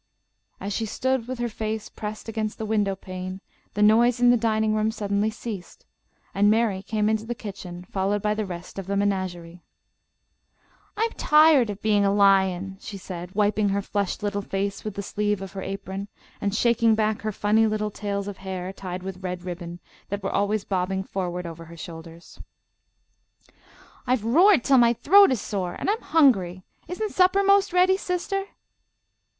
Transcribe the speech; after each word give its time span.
As 0.59 0.73
she 0.73 0.87
stood 0.87 1.27
with 1.27 1.37
her 1.37 1.47
face 1.47 1.87
pressed 1.87 2.27
against 2.27 2.57
the 2.57 2.65
window 2.65 2.95
pane, 2.95 3.39
the 3.75 3.83
noise 3.83 4.19
in 4.19 4.31
the 4.31 4.35
dining 4.35 4.73
room 4.73 4.89
suddenly 4.89 5.29
ceased, 5.29 5.85
and 6.33 6.49
Mary 6.49 6.81
came 6.81 7.07
into 7.07 7.27
the 7.27 7.35
kitchen, 7.35 7.83
followed 7.85 8.19
by 8.19 8.33
the 8.33 8.47
rest 8.47 8.79
of 8.79 8.87
the 8.87 8.97
menagerie. 8.97 9.61
"I'm 10.97 11.11
tired 11.11 11.69
of 11.69 11.83
being 11.83 12.03
a 12.03 12.11
lion," 12.11 12.77
she 12.79 12.97
said, 12.97 13.35
wiping 13.35 13.69
her 13.69 13.81
flushed 13.83 14.23
little 14.23 14.41
face 14.41 14.83
with 14.83 14.95
the 14.95 15.03
sleeve 15.03 15.39
of 15.39 15.51
her 15.51 15.61
apron, 15.61 16.07
and 16.41 16.55
shaking 16.55 16.95
back 16.95 17.21
her 17.21 17.31
funny 17.31 17.67
little 17.67 17.91
tails 17.91 18.27
of 18.27 18.37
hair 18.37 18.73
tied 18.73 19.03
with 19.03 19.21
red 19.21 19.43
ribbon, 19.43 19.79
that 20.09 20.23
were 20.23 20.31
always 20.31 20.63
bobbing 20.63 21.03
forward 21.03 21.45
over 21.45 21.65
her 21.65 21.77
shoulders. 21.77 22.39
"I've 24.07 24.25
roared 24.25 24.63
till 24.63 24.79
my 24.79 24.93
throat 24.93 25.29
is 25.31 25.41
sore, 25.41 25.75
and 25.77 25.87
I'm 25.91 26.01
hungry. 26.01 26.63
Isn't 26.87 27.11
supper 27.11 27.43
most 27.43 27.71
ready, 27.71 27.97
sister?" 27.97 28.45